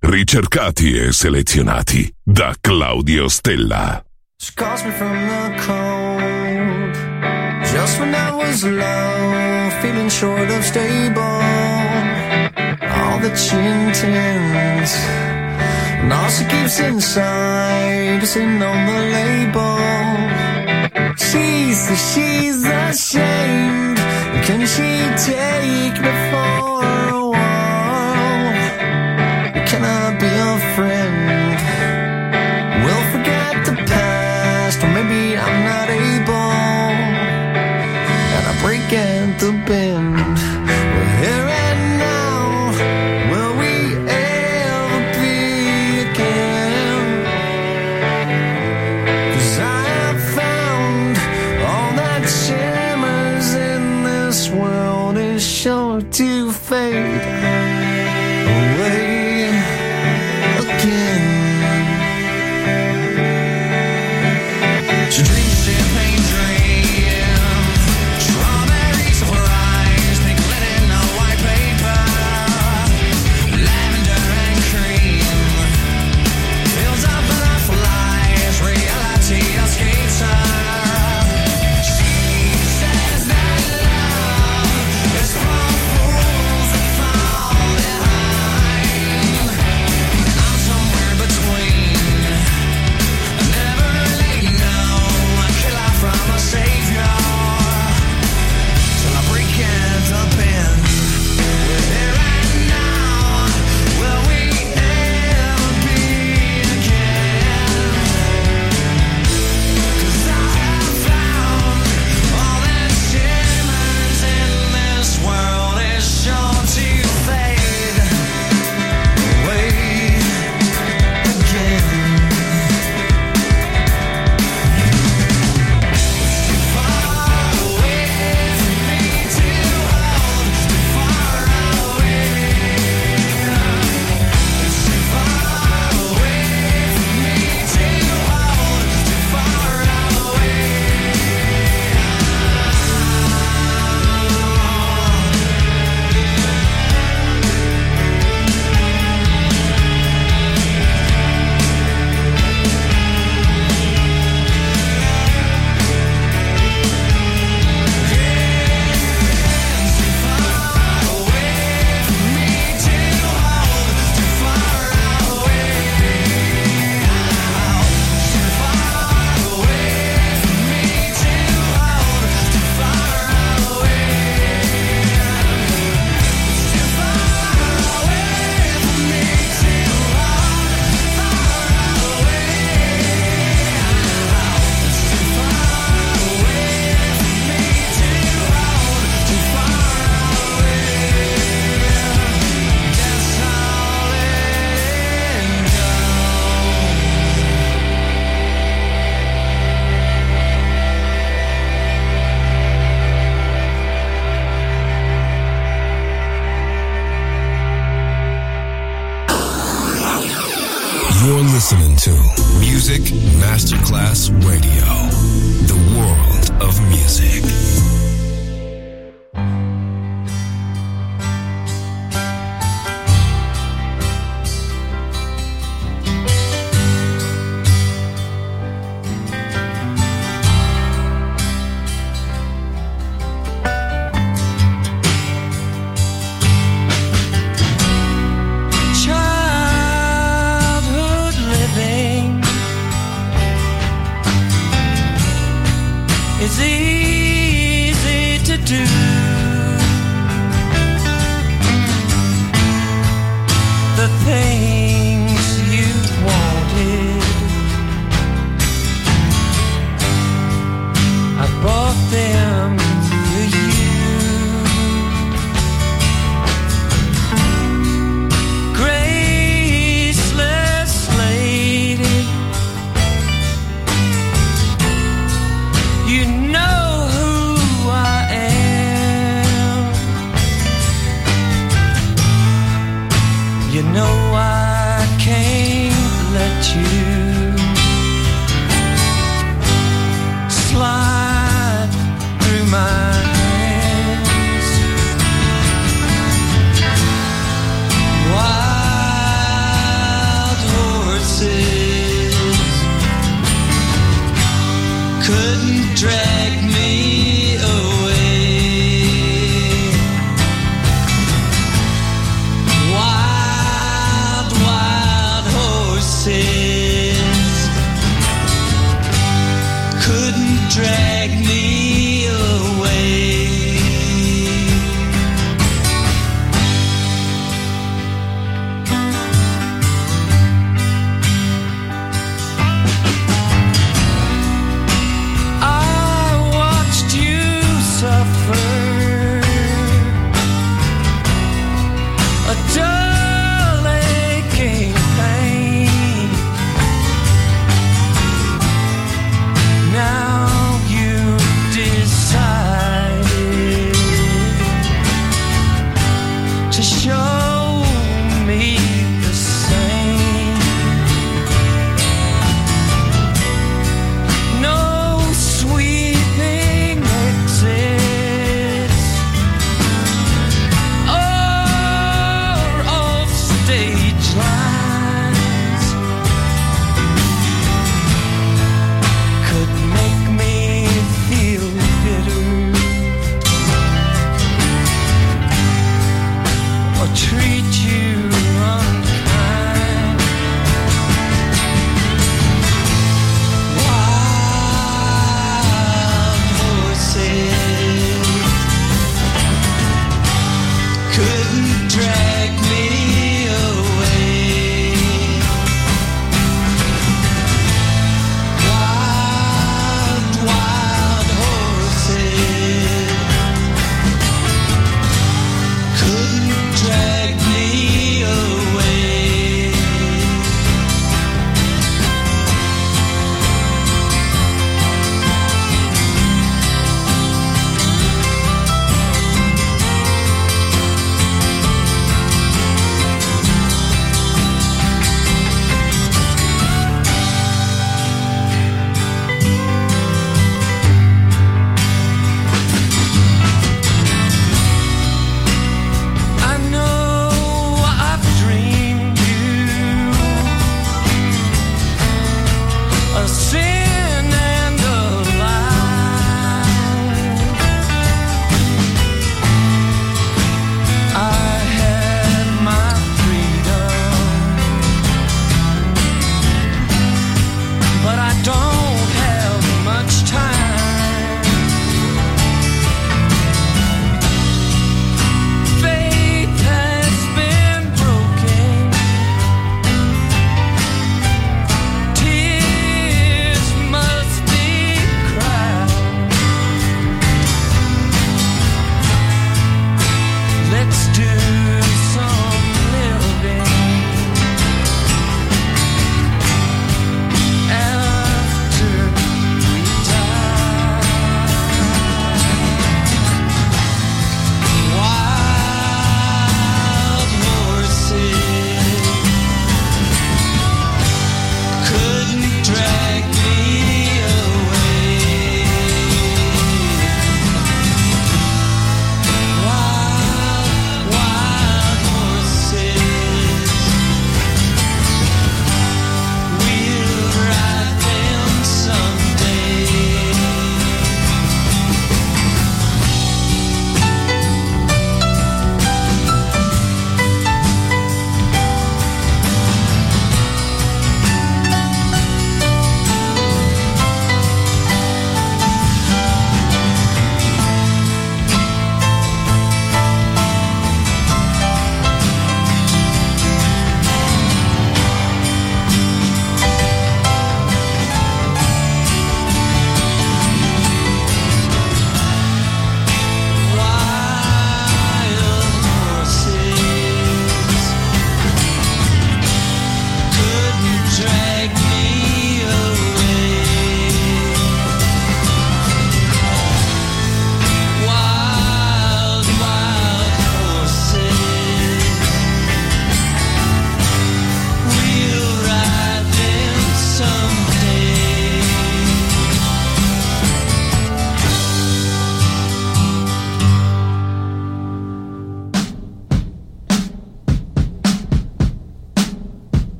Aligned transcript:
Ricercati 0.00 0.96
e 0.96 1.12
selezionati 1.12 2.12
da 2.22 2.54
Claudio 2.60 3.28
Stella. 3.28 4.02
Scars 4.36 4.82
me 4.84 4.90
from 4.92 5.12
the 5.12 5.62
cold. 5.66 6.94
Just 7.72 7.98
when 8.00 8.14
I 8.14 8.30
was 8.32 8.64
low, 8.64 9.70
feeling 9.80 10.10
short 10.10 10.50
of 10.50 10.64
stable. 10.64 11.22
All 12.80 13.18
that 13.20 13.36
she 13.36 13.56
intends. 13.56 14.94
And 16.00 16.12
all 16.12 16.30
she 16.30 16.44
keeps 16.44 16.78
inside 16.80 18.22
is 18.22 18.36
in 18.36 18.62
on 18.62 18.86
the 18.86 19.00
label. 19.16 19.78
She 21.16 21.72
says 21.72 22.00
she's 22.12 22.64
ashamed. 22.64 23.98
Can 24.44 24.66
she 24.66 25.08
take 25.16 26.00
me 26.00 26.12
for 26.30 27.27
can 29.68 29.84
I 29.84 30.07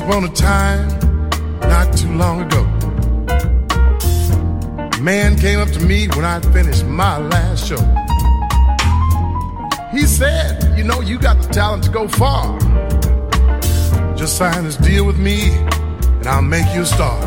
Upon 0.00 0.24
a 0.24 0.28
time 0.28 0.88
not 1.60 1.96
too 1.96 2.10
long 2.14 2.42
ago. 2.42 2.62
A 4.96 5.00
man 5.00 5.36
came 5.36 5.58
up 5.60 5.68
to 5.70 5.80
me 5.80 6.08
when 6.08 6.24
I 6.24 6.40
finished 6.40 6.84
my 6.86 7.18
last 7.18 7.68
show. 7.68 7.82
He 9.92 10.06
said, 10.06 10.76
You 10.76 10.84
know, 10.84 11.00
you 11.00 11.18
got 11.18 11.40
the 11.40 11.48
talent 11.52 11.84
to 11.84 11.90
go 11.90 12.08
far. 12.08 12.58
Just 14.16 14.36
sign 14.36 14.64
this 14.64 14.76
deal 14.76 15.04
with 15.04 15.18
me, 15.18 15.50
and 15.52 16.26
I'll 16.26 16.42
make 16.42 16.74
you 16.74 16.82
a 16.82 16.86
star. 16.86 17.20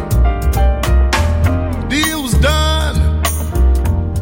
Deal 1.90 2.24
was 2.24 2.34
done, 2.40 3.22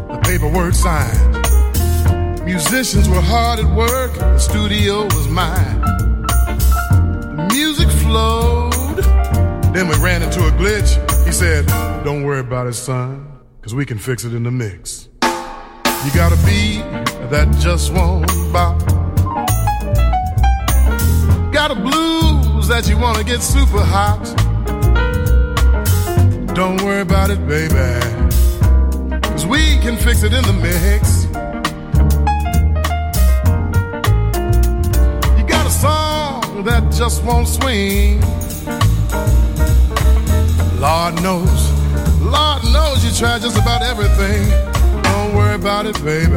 the 0.09 0.19
paperwork 0.23 0.73
signed. 0.73 2.45
Musicians 2.45 3.09
were 3.09 3.21
hard 3.21 3.59
at 3.59 3.75
work, 3.75 4.13
the 4.13 4.37
studio 4.37 5.03
was 5.05 5.27
mine 5.29 5.74
flowed. 8.05 9.03
Then 9.73 9.87
we 9.87 9.95
ran 9.97 10.21
into 10.21 10.47
a 10.47 10.51
glitch. 10.51 10.95
He 11.25 11.31
said, 11.31 11.65
Don't 12.03 12.23
worry 12.23 12.39
about 12.39 12.67
it, 12.67 12.73
son, 12.73 13.39
because 13.57 13.75
we 13.75 13.85
can 13.85 13.97
fix 13.97 14.23
it 14.23 14.33
in 14.33 14.43
the 14.43 14.51
mix. 14.51 15.09
You 15.23 16.11
got 16.13 16.31
a 16.31 16.37
beat 16.45 16.83
that 17.31 17.53
just 17.59 17.91
won't 17.91 18.27
bop. 18.53 18.79
Got 21.51 21.71
a 21.71 21.75
blues 21.75 22.67
that 22.67 22.87
you 22.87 22.97
want 22.97 23.17
to 23.17 23.23
get 23.23 23.41
super 23.41 23.81
hot. 23.81 24.23
Don't 26.55 26.81
worry 26.83 27.01
about 27.01 27.31
it, 27.31 27.45
baby, 27.47 27.73
because 29.09 29.45
we 29.45 29.77
can 29.79 29.97
fix 29.97 30.23
it 30.23 30.33
in 30.33 30.43
the 30.43 30.53
mix. 30.53 31.24
that 36.63 36.91
just 36.91 37.23
won't 37.23 37.47
swing. 37.47 38.21
Lord 40.79 41.15
knows, 41.21 41.71
Lord 42.21 42.63
knows 42.71 43.03
you 43.03 43.11
try 43.11 43.39
just 43.39 43.57
about 43.57 43.81
everything. 43.81 44.49
Don't 45.03 45.35
worry 45.35 45.55
about 45.55 45.85
it, 45.85 45.95
baby. 46.03 46.35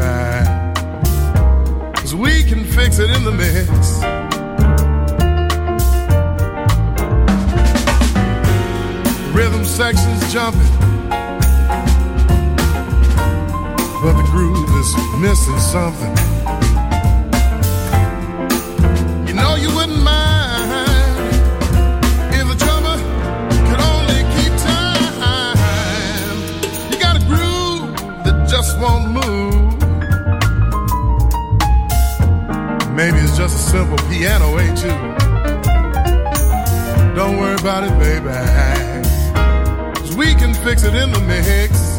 Cause 1.94 2.14
we 2.14 2.42
can 2.44 2.64
fix 2.64 2.98
it 2.98 3.10
in 3.10 3.24
the 3.24 3.32
mix. 3.32 3.68
Rhythm 9.34 9.64
section's 9.64 10.32
jumping. 10.32 10.60
But 14.02 14.14
the 14.16 14.26
groove 14.30 14.70
is 14.78 15.20
missing 15.20 15.58
something. 15.58 16.27
simple 33.68 33.98
piano, 34.08 34.58
ain't 34.58 34.82
you? 34.82 34.88
Don't 37.14 37.36
worry 37.36 37.54
about 37.56 37.84
it, 37.84 37.92
baby. 37.98 38.32
Cause 39.98 40.16
we 40.16 40.34
can 40.34 40.54
fix 40.54 40.84
it 40.84 40.94
in 40.94 41.12
the 41.12 41.20
mix. 41.20 41.97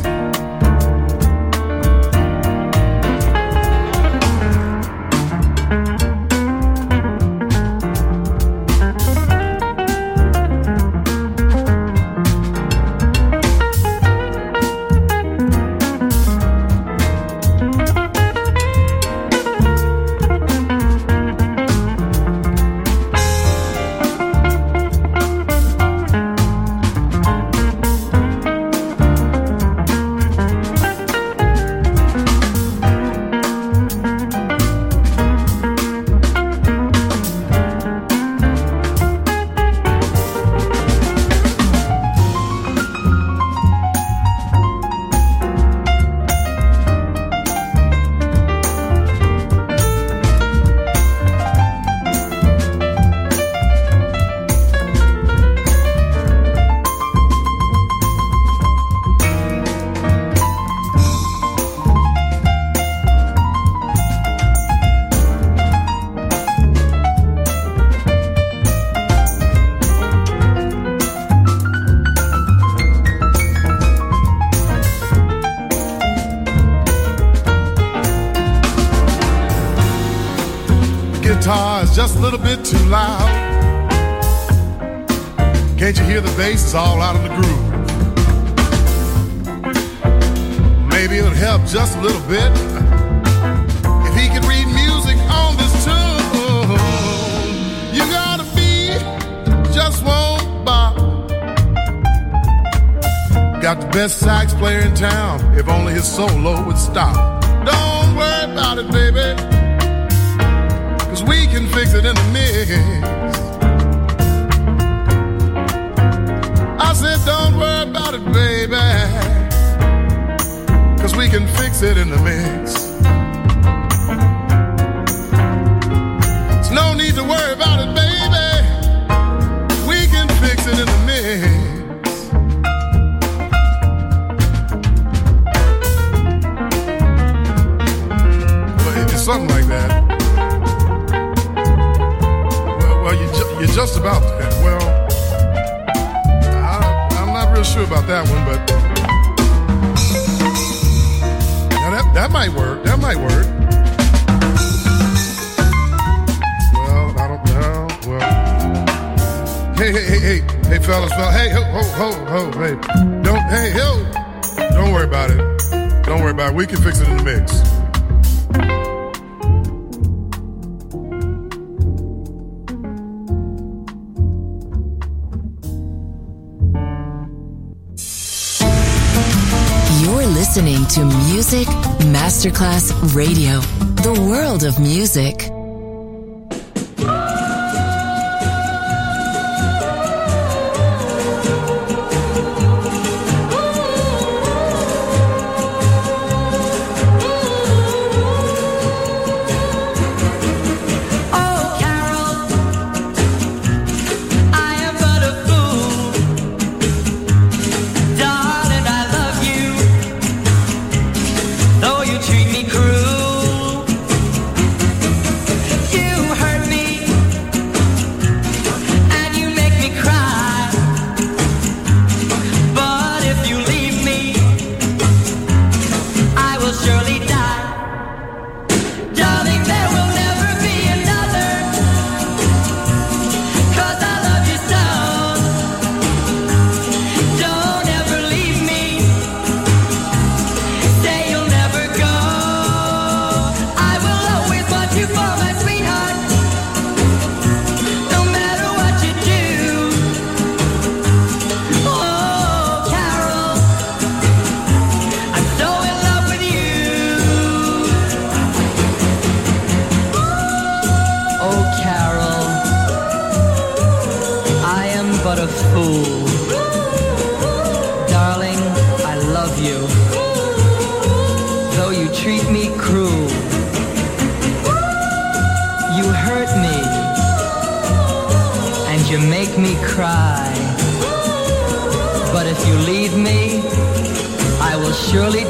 surely 285.12 285.44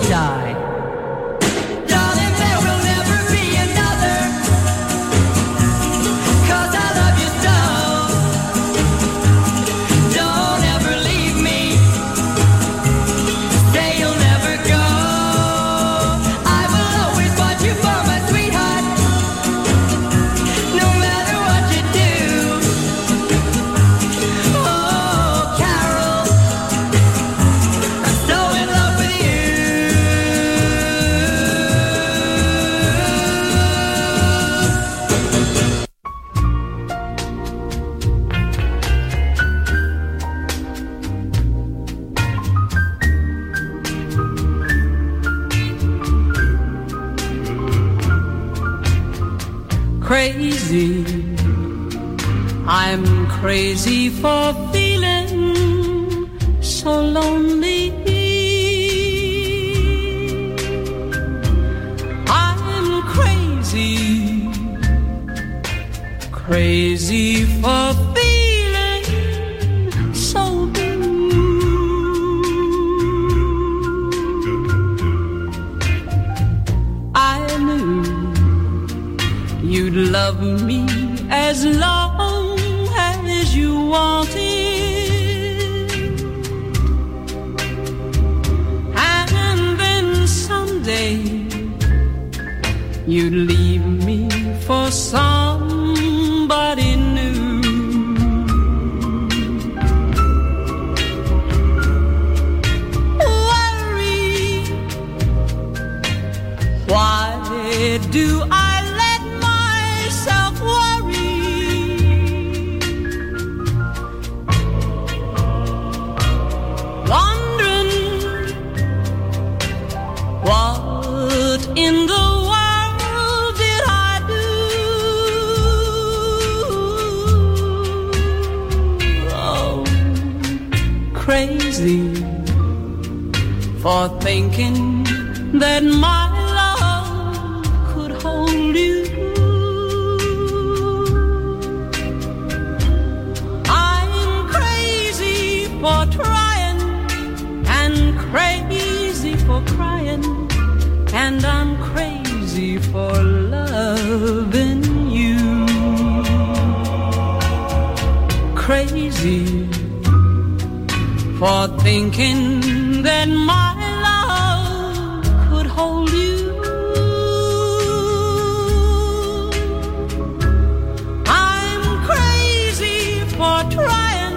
for 173.59 173.69
trying 173.71 174.35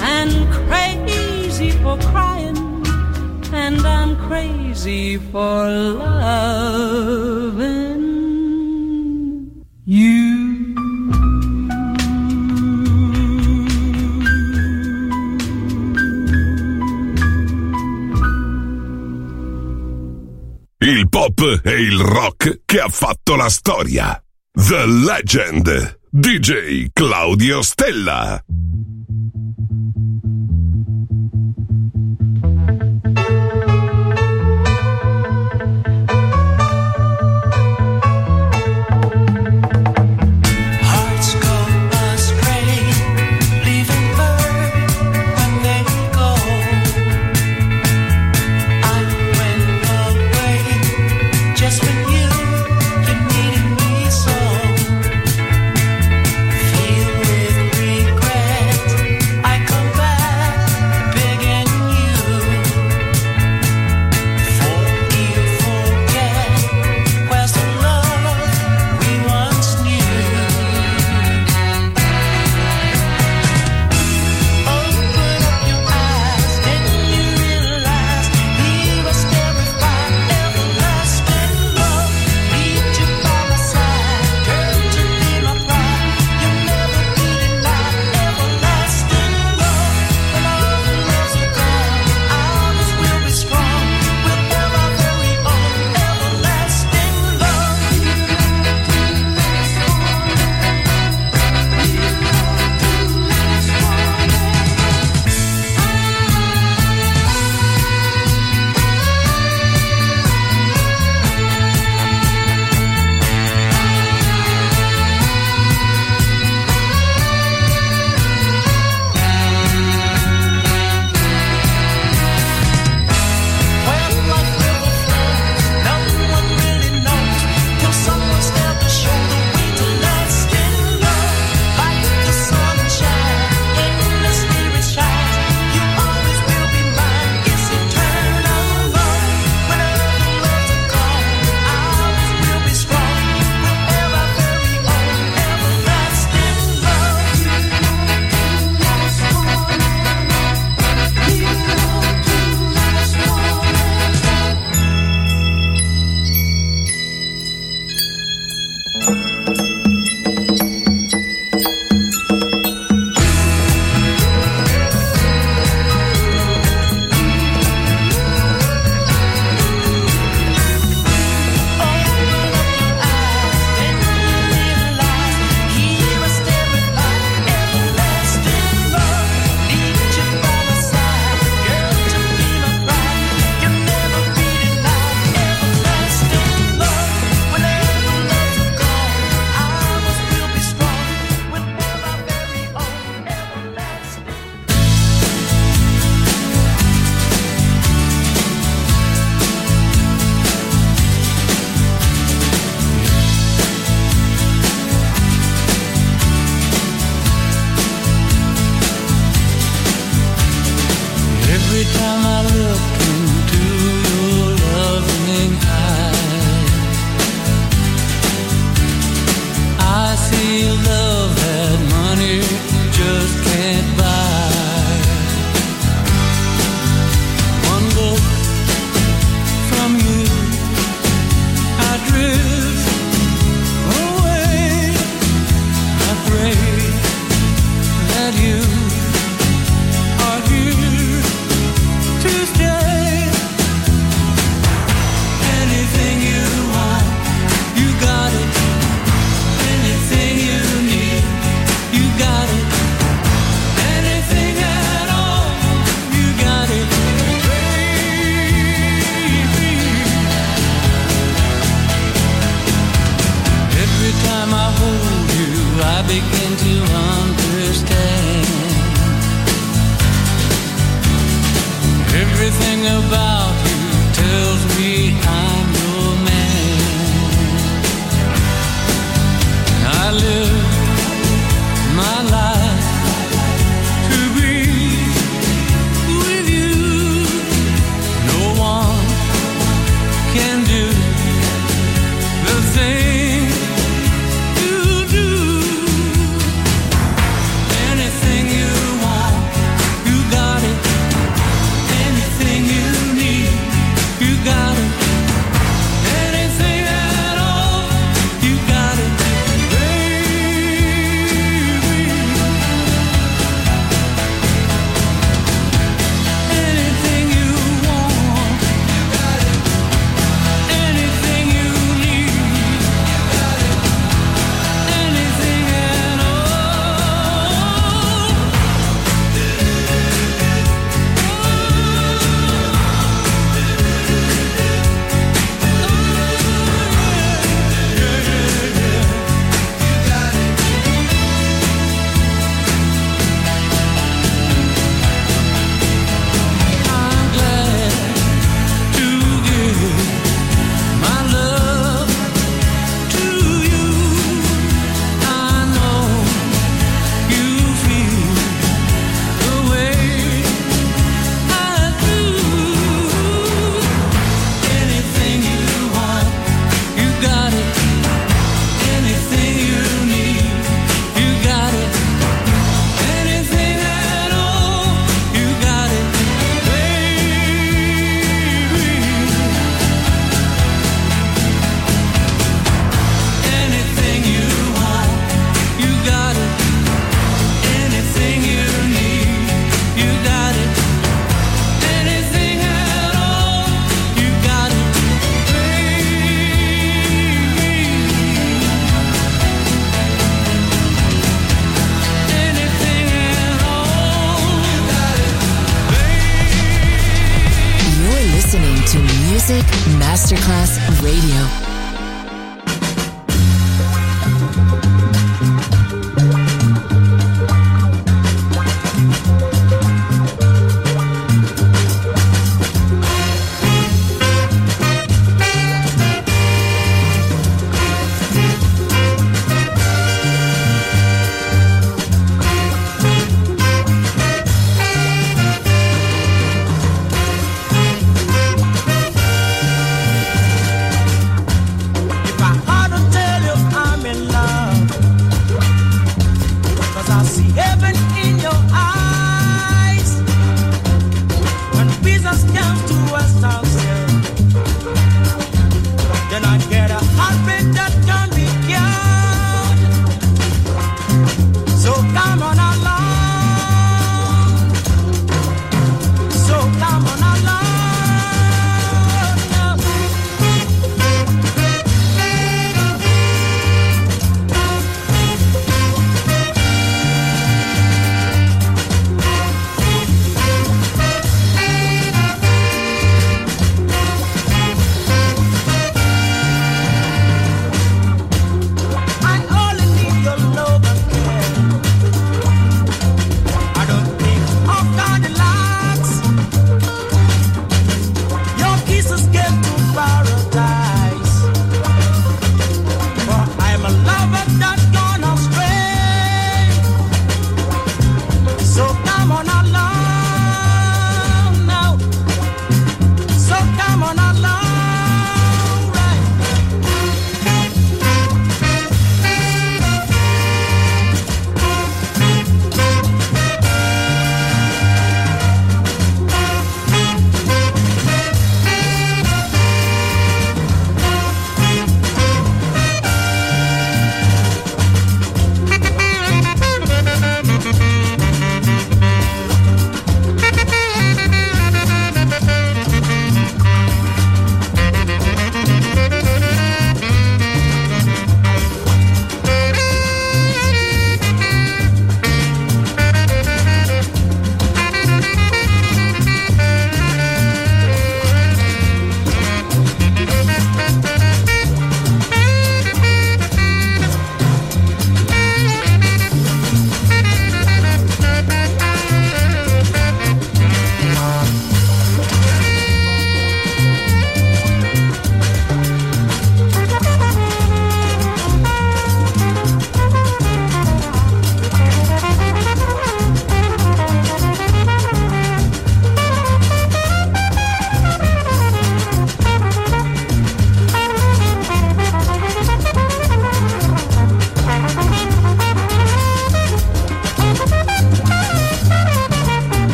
and 0.00 0.32
crazy 0.52 1.70
for 1.70 1.96
crying 1.98 2.56
and 3.52 3.80
I'm 3.86 4.16
crazy 4.16 5.16
for 5.16 5.68
loving 5.68 6.34
you. 9.84 10.34
Il 20.78 21.08
pop 21.08 21.60
è 21.62 21.72
il 21.72 21.98
rock 21.98 22.60
che 22.64 22.80
ha 22.80 22.88
fatto 22.88 23.36
la 23.36 23.48
storia. 23.48 24.20
The 24.52 24.86
Legend. 24.86 25.98
DJ 26.10 26.90
Claudio 26.92 27.62
Stella. 27.62 28.42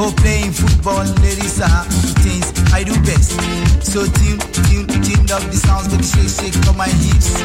For 0.00 0.08
playing 0.16 0.52
football, 0.56 1.04
ladies 1.20 1.60
are 1.60 1.84
things 2.24 2.48
I 2.72 2.80
do 2.88 2.96
best. 3.04 3.36
So 3.84 4.08
tune, 4.08 4.40
tune, 4.64 4.88
tune 4.88 5.28
up 5.28 5.44
the 5.52 5.60
sounds, 5.60 5.92
baby, 5.92 6.08
shake, 6.08 6.32
shake 6.32 6.56
on 6.72 6.80
my 6.80 6.88
hips. 6.88 7.36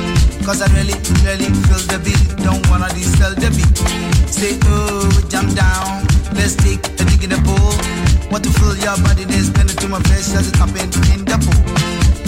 Cause 0.47 0.63
I 0.63 0.71
really, 0.71 0.95
really 1.27 1.51
feel 1.51 1.83
the 1.91 1.99
beat. 1.99 2.15
Don't 2.47 2.63
wanna 2.71 2.87
sell 2.95 3.35
the 3.35 3.51
beat. 3.51 3.75
Say, 4.31 4.55
oh, 4.71 5.11
jump 5.27 5.51
down. 5.51 6.07
Let's 6.31 6.55
take 6.55 6.79
a 6.95 7.03
dig 7.03 7.27
in 7.27 7.35
the 7.35 7.43
pool. 7.43 7.75
Want 8.31 8.47
to 8.47 8.51
fill 8.55 8.71
your 8.79 8.95
body, 9.03 9.27
then 9.27 9.43
spend 9.43 9.75
to 9.75 9.87
my 9.91 9.99
flesh 10.07 10.31
as 10.31 10.47
it 10.47 10.55
happened 10.55 10.95
in 11.11 11.27
the 11.27 11.35
pool. 11.35 11.59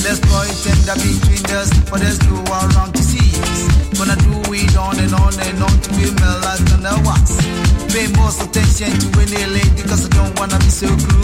Let's 0.04 0.20
go 0.28 0.44
and 0.44 0.52
turn 0.60 0.76
boy 0.84 1.08
beat 1.08 1.24
between 1.24 1.56
us, 1.56 1.72
for 1.88 2.04
there's 2.04 2.20
no 2.28 2.36
one 2.52 2.68
around 2.76 3.00
to 3.00 3.02
see 3.02 3.32
us. 3.48 3.64
Gonna 3.96 4.20
do 4.28 4.44
it 4.52 4.76
on 4.76 5.00
and 5.00 5.16
on 5.16 5.32
and 5.40 5.64
on 5.64 5.72
to 5.72 5.90
be 5.96 6.12
mellow 6.20 6.60
than 6.68 6.84
the 6.84 6.96
wax 7.08 7.67
cause 8.28 8.44
attention 8.44 8.92
to 9.00 9.22
any 9.22 9.46
lady, 9.54 9.82
because 9.82 10.06
I 10.06 10.10
don't 10.10 10.38
wanna 10.38 10.60
be 10.60 10.70
so 10.70 10.88
cruel. 10.88 11.24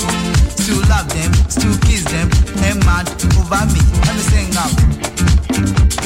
Still 0.55 0.79
love 0.87 1.09
them, 1.09 1.33
still 1.49 1.77
kiss 1.79 2.05
them, 2.05 2.29
and 2.63 2.79
mad 2.85 3.09
over 3.35 3.65
me. 3.73 3.81
Let 4.05 4.15
me 4.15 4.23
sing 4.31 4.55
out. 4.55 6.02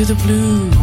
To 0.00 0.14
the 0.14 0.22
blues. 0.22 0.79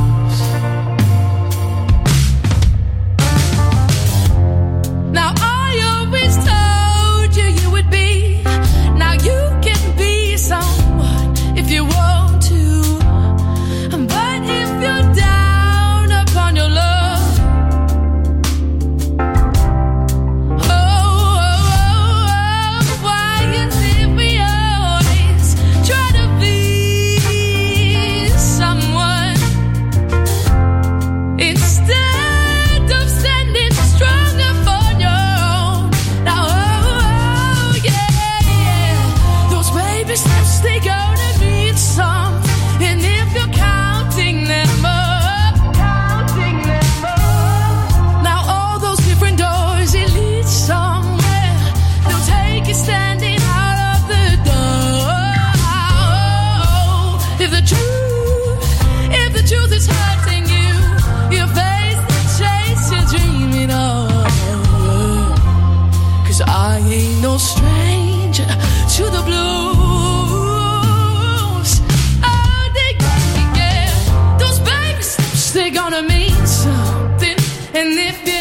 They 75.67 75.73
gonna 75.73 76.01
mean 76.01 76.45
something. 76.45 77.37
And 77.73 77.99
if 77.99 78.36